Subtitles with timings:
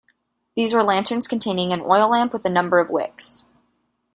[0.55, 3.45] These were lanterns containing an oil lamp with a number of wicks.